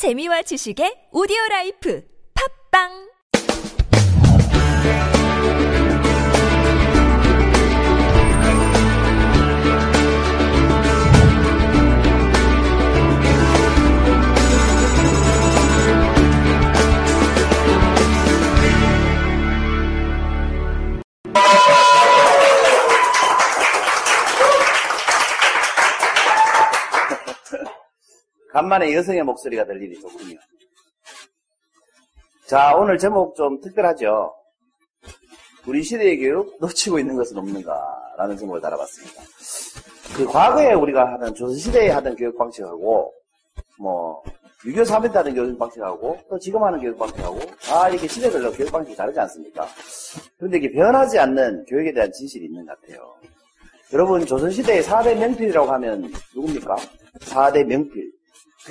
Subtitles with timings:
[0.00, 2.00] 재미와 지식의 오디오 라이프.
[2.32, 3.09] 팝빵
[28.52, 30.38] 간만에 여성의 목소리가 들리니 좋군요.
[32.46, 34.34] 자, 오늘 제목 좀 특별하죠.
[35.66, 39.22] 우리 시대의 교육 놓치고 있는 것은 없는가라는 제목을 달아봤습니다.
[40.16, 43.12] 그 과거에 우리가 하던 조선시대에 하던 교육 방식하고
[43.78, 44.22] 뭐
[44.66, 48.72] 유교 사회 때 하던 교육 방식하고 또 지금 하는 교육 방식하고 다 이렇게 시대별로 교육
[48.72, 49.66] 방식이 다르지 않습니까?
[50.36, 53.14] 그런데 이게 변하지 않는 교육에 대한 진실이 있는 것 같아요.
[53.92, 56.76] 여러분 조선시대의 4대 명필이라고 하면 누굽니까?
[57.20, 58.19] 4대 명필.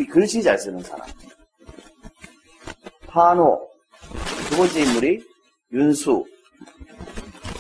[0.06, 1.06] 그 글씨 잘 쓰는 사람.
[3.08, 3.68] 한호.
[4.50, 5.24] 두 번째 인물이
[5.74, 6.26] 윤수.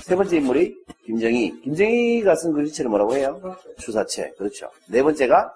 [0.03, 1.61] 세 번째 인물이 김정희.
[1.61, 3.39] 김정희가 쓴 글씨체를 뭐라고 해요?
[3.80, 4.31] 추사체.
[4.38, 4.69] 그렇죠.
[4.88, 5.52] 네 번째가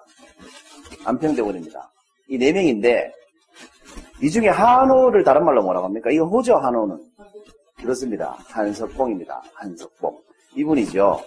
[1.04, 1.90] 안평대원입니다.
[2.28, 3.12] 이 네 명인데,
[4.22, 6.10] 이 중에 한호를 다른 말로 뭐라고 합니까?
[6.10, 6.98] 이거 호죠, 한호는.
[7.76, 8.36] 그렇습니다.
[8.48, 9.42] 한석봉입니다.
[9.54, 10.18] 한석봉.
[10.56, 11.20] 이분이죠.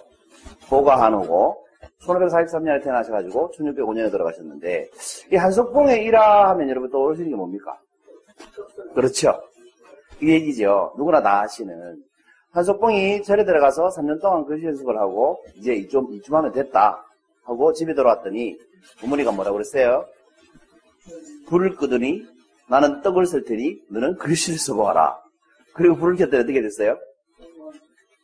[0.72, 1.67] 호가 한호고,
[2.02, 4.90] 1543년에 태어나셔가지고 1605년에 돌아가셨는데
[5.32, 7.78] 이 한석봉의 일화 하면 여러분 떠오르시는 게 뭡니까?
[8.94, 9.42] 그렇죠.
[10.22, 10.94] 이 얘기죠.
[10.98, 12.04] 누구나 다 아시는
[12.52, 17.04] 한석봉이 절에 들어가서 3년 동안 글씨 연습을 하고 이제 이쯤, 이쯤 하면 됐다
[17.44, 18.58] 하고 집에 돌아왔더니
[19.00, 20.06] 부모니가 뭐라고 그랬어요?
[21.48, 22.26] 불을 끄더니
[22.70, 25.18] 나는 떡을 쓸 테니 너는 글씨를 써보아라.
[25.74, 26.98] 그리고 불을 켰더니 어떻게 됐어요?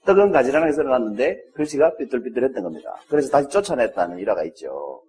[0.05, 2.95] 떡은 가지런하게 썰어놨는데 글씨가 삐뚤삐뚤했던 겁니다.
[3.09, 5.01] 그래서 다시 쫓아냈다는 일화가 있죠.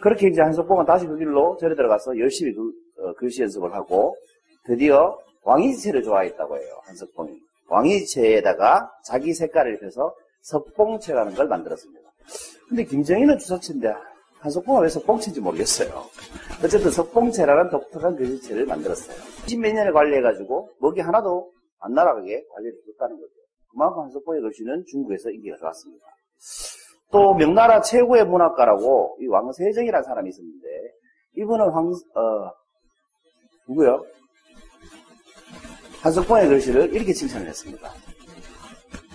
[0.00, 4.16] 그렇게 이제 한석봉은 다시 그 길로 절에 들어가서 열심히 그, 어, 글씨 연습을 하고
[4.64, 6.68] 드디어 왕이지체를 좋아했다고 해요.
[6.84, 7.38] 한석봉이.
[7.68, 12.00] 왕이지체에다가 자기 색깔을 입혀서 석봉체라는 걸 만들었습니다.
[12.68, 13.92] 근데 김정희는 주사체인데
[14.40, 16.04] 한석봉은 왜 석봉체인지 모르겠어요.
[16.64, 19.16] 어쨌든 석봉체라는 독특한 글씨체를 만들었어요.
[19.46, 23.39] 20몇 년을 관리해가지고 먹이 하나도 안 날아가게 관리를 했다는 거죠.
[23.72, 26.04] 그만큼 한석봉의 글씨는 중국에서 인기가 좋았습니다.
[27.12, 30.68] 또 명나라 최고의 문학가라고 이 왕세정이라는 사람이 있었는데
[31.36, 32.52] 이분은 황, 어,
[33.68, 34.04] 누구요?
[36.02, 37.90] 한석봉의 글씨를 이렇게 칭찬을 했습니다.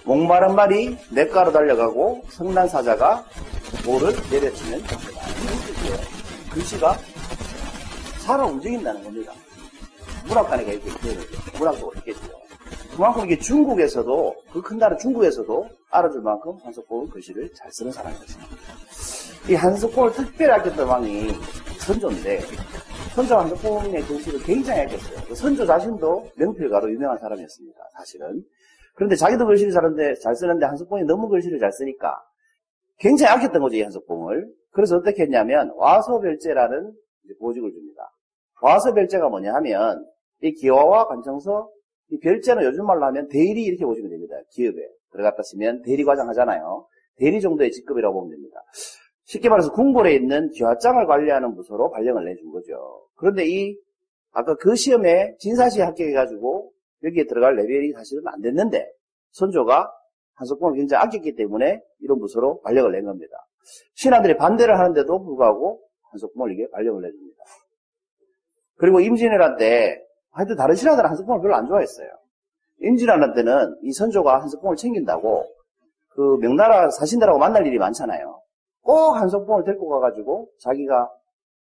[0.05, 3.25] 목마른 말이 냇가로 달려가고 성난 사자가
[3.83, 5.21] 돌을 내려치면 됩니다.
[6.53, 6.95] 글씨가
[8.19, 9.33] 살아 움직인다는 겁니다.
[10.27, 11.23] 문학관에가 이렇게 표현을.
[11.57, 12.44] 문학적으로 했겠죠.
[12.95, 18.56] 그만큼 이게 중국에서도 그 큰 나라 중국에서도 알아줄 만큼 한석봉은 글씨를 잘 쓰는 사람이었습니다.
[19.50, 21.28] 이 한석봉을 특별히 아꼈던 왕이
[21.79, 22.39] 선조인데
[23.13, 25.28] 선조 한석봉의 글씨를 굉장히 아꼈어요.
[25.28, 27.79] 그 선조 자신도 명필가로 유명한 사람이었습니다.
[27.97, 28.44] 사실은.
[28.95, 32.16] 그런데 자기도 글씨를 잘하는데, 잘 쓰는데 한석봉이 너무 글씨를 잘 쓰니까
[32.97, 34.47] 굉장히 아꼈던 거죠, 이 한석봉을.
[34.72, 36.94] 그래서 어떻게 했냐면 와서별제라는
[37.39, 38.09] 보직을 줍니다.
[38.62, 40.06] 와서별제가 뭐냐 하면
[40.41, 41.69] 이 기와와 관청서
[42.09, 44.35] 이 별제는 요즘 말로 하면 대리 이렇게 보시면 됩니다.
[44.51, 44.77] 기업에
[45.11, 46.88] 들어갔다 치면 대리과장 하잖아요.
[47.17, 48.63] 대리 정도의 직급이라고 보면 됩니다.
[49.23, 53.07] 쉽게 말해서 궁궐에 있는 기와장을 관리하는 부서로 발령을 내준 거죠.
[53.15, 53.77] 그런데 이
[54.31, 56.71] 아까 그 시험에 진사시에 합격해가지고
[57.03, 58.91] 여기에 들어갈 레벨이 사실은 안 됐는데
[59.31, 59.91] 선조가
[60.35, 63.35] 한석봉을 굉장히 아꼈기 때문에 이런 부서로 발령을 낸 겁니다.
[63.95, 67.44] 신하들이 반대를 하는데도 불구하고 한석봉을 이게 발령을 내줍니다.
[68.77, 70.04] 그리고 임진왜란 때
[70.35, 72.09] 하여튼 다른 신하들은 한석봉을 별로 안 좋아했어요.
[72.81, 75.46] 임진왜란 때는 이 선조가 한석봉을 챙긴다고
[76.09, 78.41] 그 명나라 사신들하고 만날 일이 많잖아요.
[78.81, 81.09] 꼭 한석봉을 데리고 가가지고 자기가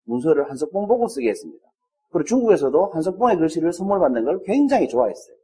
[0.03, 1.65] 문서를 한석봉 보고 쓰게 했습니다.
[2.11, 5.35] 그리고 중국에서도 한석봉의 글씨를 선물 받는 걸 굉장히 좋아했어요.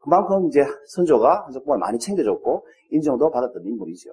[0.00, 4.10] 그만큼 이제 선조가 한석봉을 많이 챙겨줬고 인정도 받았던 인물이죠.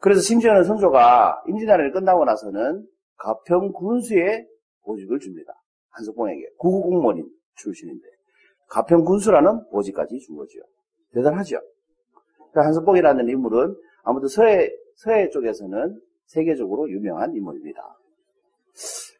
[0.00, 2.86] 그래서 심지어는 선조가 임진왜란이 끝나고 나서는
[3.18, 4.44] 가평 군수에
[4.82, 5.54] 보직을 줍니다.
[5.94, 8.06] 한석봉에게 구구공무원인 출신인데
[8.68, 10.60] 가평 군수라는 보직까지 준 거죠.
[11.12, 11.60] 대단하죠.
[12.36, 17.80] 그러니까 한석봉이라는 인물은 아무튼 서해 서해 쪽에서는 세계적으로 유명한 인물입니다.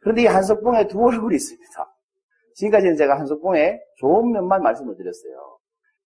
[0.00, 1.94] 그런데 이 한석봉의 두 얼굴이 있습니다.
[2.54, 5.58] 지금까지는 제가 한석봉의 좋은 면만 말씀을 드렸어요.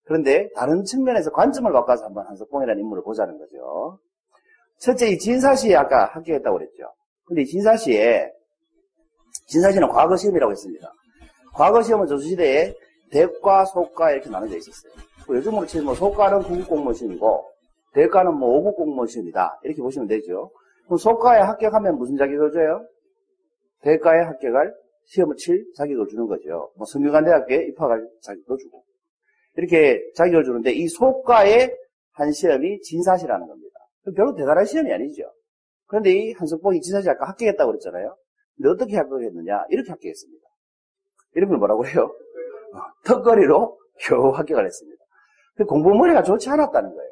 [0.05, 3.99] 그런데 다른 측면에서 관점을 바꿔서 한번 한석봉이라는 인물을 보자는 거죠.
[4.79, 6.85] 첫째, 이 진사시에 아까 합격했다고 그랬죠.
[7.25, 8.33] 근데 이 진사시에,
[9.47, 10.93] 진사시는 과거 시험이라고 했습니다.
[11.55, 12.75] 과거 시험은 조선시대에
[13.11, 14.93] 대과, 소과 이렇게 나눠져 있었어요.
[15.29, 17.45] 요즘으로 치면 뭐 소과는 구급 공무원 시험이고,
[17.95, 19.61] 대과는 뭐 5급 공무원 시험이다.
[19.65, 20.51] 이렇게 보시면 되죠.
[20.85, 22.87] 그럼 소과에 합격하면 무슨 자격을 줘요?
[23.83, 24.75] 대과에 합격할
[25.07, 26.71] 시험을 칠 자격을 주는 거죠.
[26.77, 28.85] 뭐 성균관대학교에 입학할 자격도 주고.
[29.57, 31.75] 이렇게 자격을 주는데 이 소과의
[32.13, 33.79] 한 시험이 진사시라는 겁니다.
[34.17, 35.25] 별로 대단한 시험이 아니죠.
[35.87, 38.17] 그런데 이 한석봉이 진사시 아까 합격했다고 그랬잖아요.
[38.67, 39.67] 어떻게 합격했느냐?
[39.71, 40.49] 이렇게 합격했습니다.
[41.35, 42.11] 이런 걸 뭐라고 해요?
[42.75, 45.05] 어, 턱걸이로 겨우 합격을 했습니다.
[45.57, 47.11] 그 공부머리가 좋지 않았다는 거예요.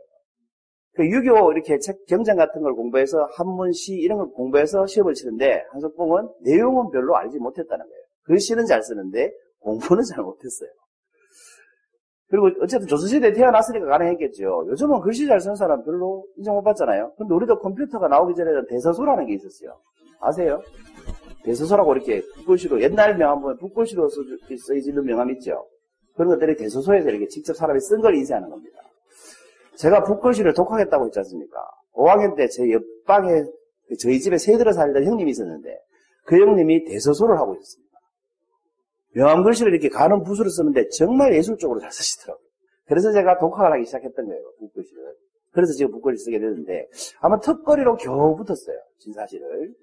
[0.94, 5.64] 그 유교 이렇게 책 경전 같은 걸 공부해서 한문 시 이런 걸 공부해서 시험을 치는데
[5.72, 8.02] 한석봉은 내용은 별로 알지 못했다는 거예요.
[8.24, 10.70] 글씨는 잘 쓰는데 공부는 잘 못했어요.
[12.28, 14.66] 그리고 어쨌든 조선시대에 태어났으니까 가능했겠죠.
[14.68, 17.12] 요즘은 글씨 잘 쓰는 사람 별로 인정 못 받잖아요.
[17.16, 19.78] 근데 우리도 컴퓨터가 나오기 전에는 대서소라는 게 있었어요.
[20.20, 20.60] 아세요?
[21.46, 24.08] 대서소라고 이렇게 북글씨로 옛날 명함 보면 북글씨로
[24.66, 25.66] 써있는 명함 있죠.
[26.14, 28.78] 그런 것들이 대서소에서 이렇게 직접 사람이 쓴 걸 인쇄하는 겁니다.
[29.76, 31.58] 제가 북글씨를 독학했다고 했지 않습니까?
[31.94, 33.44] 5학년 때 제 옆방에
[34.00, 35.78] 저희 집에 새들어 살던 형님이 있었는데
[36.24, 37.86] 그 형님이 대서소를 하고 있었습니다.
[39.14, 42.44] 명함 글씨를 이렇게 가는 붓으로 쓰는데 정말 예술적으로 잘 쓰시더라고요.
[42.86, 45.14] 그래서 제가 독학을 하기 시작했던 거예요, 북글씨를.
[45.52, 46.88] 그래서 지금 북글씨 쓰게 됐는데
[47.20, 49.74] 아마 턱걸이로 겨우 붙었어요, 진사시를.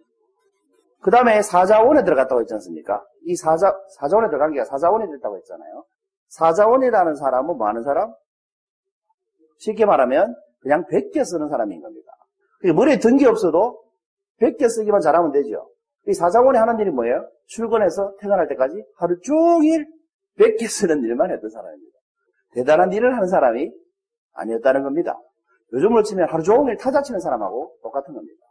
[1.03, 3.05] 그 다음에 사자원에 들어갔다고 했지 않습니까?
[3.25, 5.85] 이 사자, 사자원에 들어간 게 사자원이 됐다고 했잖아요.
[6.29, 8.13] 사자원이라는 사람은 뭐 하는 사람?
[9.57, 12.11] 쉽게 말하면 그냥 100개 쓰는 사람인 겁니다.
[12.73, 13.83] 머리에 든게 없어도
[14.41, 15.69] 100개 쓰기만 잘하면 되죠.
[16.07, 17.29] 이 사자원이 하는 일이 뭐예요?
[17.47, 19.85] 출근해서 퇴근할 때까지 하루 종일
[20.39, 21.97] 100개 쓰는 일만 했던 사람입니다.
[22.53, 23.71] 대단한 일을 하는 사람이
[24.33, 25.19] 아니었다는 겁니다.
[25.73, 28.42] 요즘으로 치면 하루 종일 타자 치는 사람하고 똑같은 겁니다.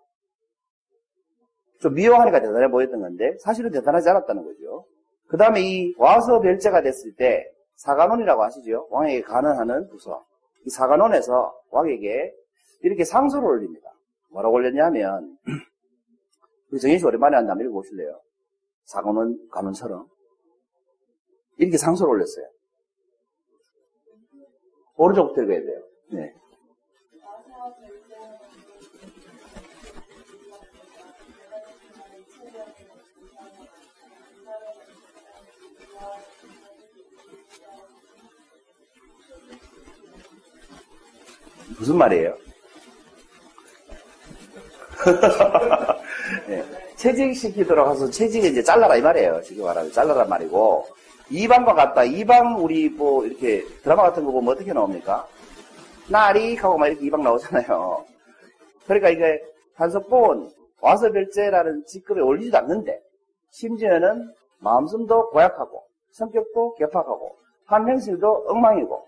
[1.83, 4.87] 좀 미워하니까 대단해 보였던 건데 사실은 대단하지 않았다는 거죠.
[5.27, 7.45] 그 다음에 이 와서 별제가 됐을 때
[7.75, 8.87] 사관원이라고 하시죠.
[8.91, 10.25] 왕에게 간언하는 부서.
[10.65, 12.33] 이 사관원에서 왕에게
[12.83, 13.91] 이렇게 상소를 올립니다.
[14.31, 15.37] 뭐라고 올렸냐면
[16.71, 18.21] 우리 정인 씨 오랜만에 한다면 읽어보실래요?
[18.85, 20.07] 사관원 간원처럼
[21.59, 22.47] 이렇게 상소를 올렸어요.
[24.97, 25.83] 오른쪽부터 읽어야 돼요.
[26.13, 26.35] 네.
[41.79, 42.37] 무슨 말이에요?
[46.47, 46.65] 네.
[46.97, 49.41] 채직시키도록 해서 채직을 이제 잘라라 이 말이에요.
[49.43, 50.87] 지금 말하면 잘라란 말이고
[51.31, 52.05] 이방과 같다.
[52.05, 55.27] 이방 우리 뭐 이렇게 드라마 같은 거 보면 어떻게 나옵니까?
[56.09, 58.05] 나리 하고 막 이렇게 이방 나오잖아요.
[58.85, 59.43] 그러니까 이게
[59.75, 63.01] 한석본 와서 별제라는 직급에 올리지도 않는데
[63.51, 67.37] 심지어는 마음씀도 고약하고 성격도 개팍하고
[67.67, 69.07] 한행실도 엉망이고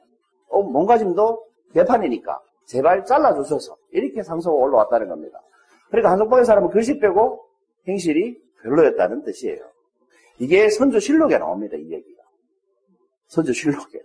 [0.48, 1.44] 어, 몸가짐도
[1.74, 5.40] 개판이니까 제발 잘라주셔서 이렇게 상소가 올라왔다는 겁니다.
[5.88, 7.44] 그러니까 한석봉의 사람은 글씨 빼고
[7.86, 9.60] 행실이 별로였다는 뜻이에요.
[10.38, 11.76] 이게 선조실록에 나옵니다.
[11.76, 12.22] 이 얘기가.
[13.28, 14.00] 선조실록에.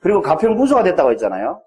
[0.00, 1.62] 그리고 가평군수가 됐다고 했잖아요.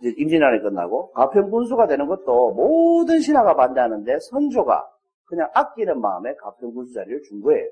[0.00, 4.84] 이제 임진왜란이 끝나고 가평군수가 되는 것도 모든 신하가 반대하는데 선조가
[5.26, 7.68] 그냥 아끼는 마음에 가평군수 자리를 준 거예요.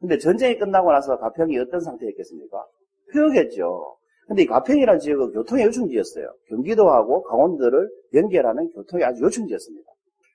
[0.00, 2.66] 근데 전쟁이 끝나고 나서 가평이 어떤 상태였겠습니까?
[3.12, 3.96] 표였겠죠.
[4.28, 6.30] 근데 이 가평이라는 지역은 교통의 요충지였어요.
[6.48, 9.90] 경기도하고 강원도를 연결하는 교통의 아주 요충지였습니다.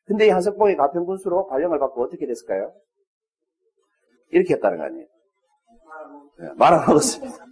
[0.05, 2.73] 근데 이 한석봉이 가평군수로 발령을 받고 어떻게 됐을까요?
[4.31, 5.07] 이렇게 했다는 거 아니에요.
[6.39, 7.45] 네, 말아먹었습니다.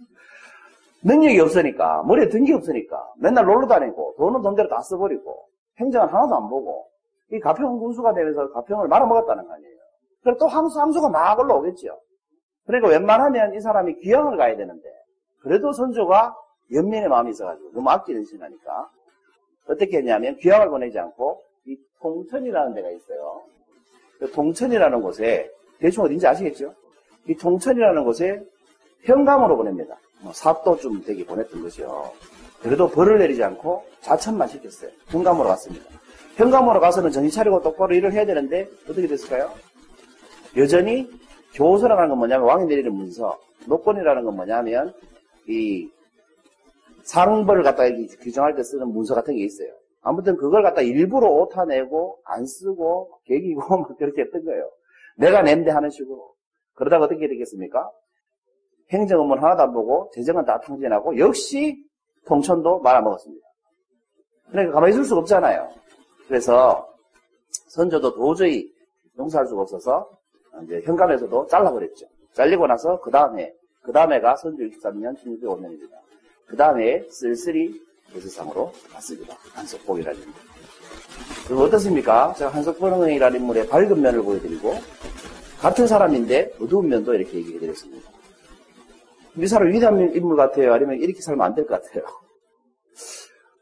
[1.04, 6.48] 능력이 없으니까, 머리에 든게 없으니까, 맨날 놀러 다니고, 돈은 돈대로 다 써버리고, 행정은 하나도 안
[6.48, 6.88] 보고,
[7.30, 9.76] 이 가평 군수가 되면서 가평을 말아먹었다는 거 아니에요.
[10.22, 11.98] 그럼 또 함수, 함수가 막 올라오겠죠.
[12.66, 14.88] 그러니까 웬만하면 이 사람이 귀향을 가야 되는데,
[15.40, 16.36] 그래도 선조가
[16.72, 18.90] 연민의 마음이 있어가지고, 너무 아끼는 신하니까,
[19.66, 23.42] 어떻게 했냐면, 귀향을 보내지 않고, 이 통천이라는 데가 있어요.
[24.18, 26.74] 그 통천이라는 곳에, 대충 어딘지 아시겠죠?
[27.26, 28.42] 이 통천이라는 곳에
[29.02, 29.96] 현감으로 보냅니다.
[30.20, 32.12] 뭐 사또쯤 되게 보냈던 것이요.
[32.62, 34.90] 그래도 벌을 내리지 않고 자천만 시켰어요.
[35.08, 35.84] 현감으로 갔습니다.
[36.36, 39.50] 현감으로 가서는 정신 차리고 똑바로 일을 해야 되는데 어떻게 됐을까요?
[40.56, 41.10] 여전히
[41.54, 44.94] 교서라는 건 뭐냐면 왕이 내리는 문서, 노건이라는 건 뭐냐면
[45.48, 45.90] 이
[47.02, 47.84] 상벌을 갖다
[48.20, 49.68] 규정할 때 쓰는 문서 같은 게 있어요.
[50.02, 54.70] 아무튼 그걸 갖다 일부러 오타내고 안 쓰고 개기고 막 그렇게 했던 거예요.
[55.16, 56.34] 내가 낸데 하는 식으로.
[56.74, 57.90] 그러다가 어떻게 되겠습니까?
[58.90, 61.82] 행정 업무는 하나도 안 보고 재정은 다 탕진하고 역시
[62.26, 63.46] 통천도 말아먹었습니다.
[64.50, 65.68] 그러니까 가만히 있을 수가 없잖아요.
[66.28, 66.88] 그래서
[67.68, 68.70] 선조도 도저히
[69.18, 70.08] 용서할 수가 없어서
[70.64, 72.06] 이제 현감에서도 잘라버렸죠.
[72.32, 76.01] 잘리고 나서 그 다음에 그 다음에가 선조 63년 1605년입니다.
[76.52, 77.82] 그 다음에 쓸쓸히
[78.12, 79.34] 대세상으로 갔습니다.
[79.54, 80.34] 한석봉이라는 인물.
[81.46, 82.34] 그럼 어떻습니까?
[82.34, 84.74] 제가 한석봉이라는 인물의 밝은 면을 보여드리고
[85.60, 88.10] 같은 사람인데 어두운 면도 이렇게 얘기해 드렸습니다.
[89.38, 90.74] 이 사람 위대한 인물 같아요?
[90.74, 92.04] 아니면 이렇게 살면 안 될 것 같아요?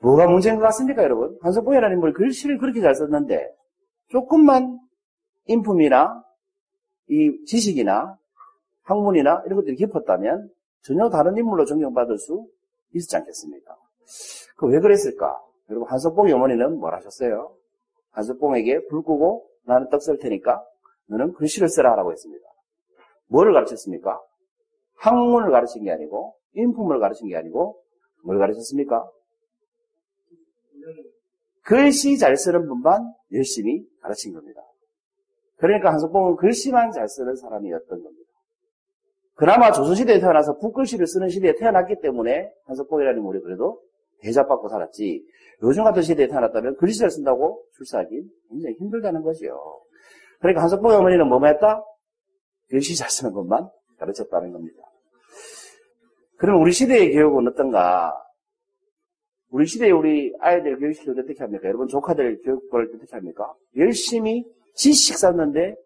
[0.01, 1.39] 뭐가 문제인 것 같습니까, 여러분?
[1.43, 3.55] 한석봉이라는 인물 글씨를 그렇게 잘 썼는데
[4.09, 4.81] 조금만
[5.45, 6.25] 인품이나
[7.09, 8.17] 이 지식이나
[8.83, 10.51] 학문이나 이런 것들이 깊었다면
[10.83, 12.49] 전혀 다른 인물로 존경받을 수
[12.95, 13.77] 있었지 않겠습니까?
[14.57, 15.41] 그 왜 그랬을까?
[15.71, 17.55] 여러분 한석봉의 어머니는 뭘 하셨어요?
[18.11, 20.65] 한석봉에게 불 끄고 나는 떡 쓸 테니까
[21.07, 22.45] 너는 글씨를 쓰라 라고 했습니다.
[23.29, 24.21] 뭐를 가르쳤습니까?
[24.97, 27.81] 학문을 가르친 게 아니고 인품을 가르친 게 아니고
[28.25, 29.09] 뭘 가르쳤습니까?
[31.63, 34.61] 글씨 잘 쓰는 분만 열심히 가르친 겁니다.
[35.57, 38.20] 그러니까 한석봉은 글씨만 잘 쓰는 사람이었던 겁니다.
[39.41, 43.81] 그나마 조선시대에 태어나서 북글씨를 쓰는 시대에 태어났기 때문에 한석봉이라는 인물이 그래도
[44.21, 45.25] 대접받고 살았지.
[45.63, 49.81] 요즘 같은 시대에 태어났다면 글씨를 쓴다고 출세하기 굉장히 힘들다는 거죠.
[50.41, 51.83] 그러니까 한석봉의 어머니는 뭐만 했다?
[52.69, 53.67] 글씨 잘 쓰는 것만
[53.99, 54.83] 가르쳤다는 겁니다.
[56.37, 58.15] 그럼 우리 시대의 교육은 어떤가?
[59.49, 61.67] 우리 시대에 우리 아이들 교육시킬 때 어떻게 합니까?
[61.67, 63.55] 여러분 조카들 교육을 어떻게 합니까?
[63.79, 64.45] 열심히
[64.75, 65.77] 지식 쌓는데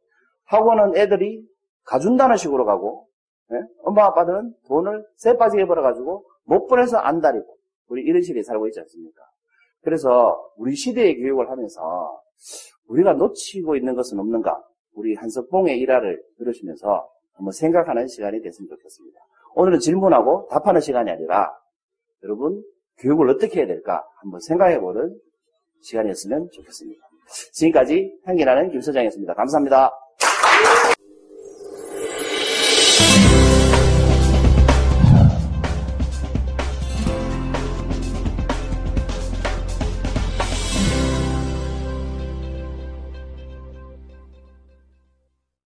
[0.46, 1.46] 학원은 애들이
[1.84, 3.06] 가준다는 식으로 가고
[3.52, 3.56] 예?
[3.82, 7.46] 엄마 아빠들은 돈을 쇠 빠지게 벌어가지고 못 보내서 안달이고
[7.88, 9.22] 우리 이런 시대에 살고 있지 않습니까?
[9.82, 12.20] 그래서 우리 시대의 교육을 하면서
[12.88, 14.62] 우리가 놓치고 있는 것은 없는가?
[14.94, 19.20] 우리 한석봉의 일화를 들으시면서 한번 생각하는 시간이 됐으면 좋겠습니다.
[19.54, 21.52] 오늘은 질문하고 답하는 시간이 아니라
[22.22, 22.62] 여러분
[22.98, 25.18] 교육을 어떻게 해야 될까 한번 생각해보는
[25.82, 27.02] 시간이었으면 좋겠습니다.
[27.52, 29.34] 지금까지 향기나는 김 소장이었습니다.
[29.34, 29.92] 감사합니다.